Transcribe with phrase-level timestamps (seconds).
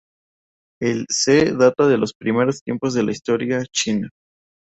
[0.81, 4.09] El "se" data de los primeros tiempos de la historia china.